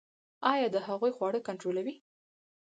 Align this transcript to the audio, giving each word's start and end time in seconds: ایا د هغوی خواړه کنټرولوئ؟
ایا 0.51 0.67
د 0.71 0.77
هغوی 0.87 1.11
خواړه 1.17 1.39
کنټرولوئ؟ 1.47 1.95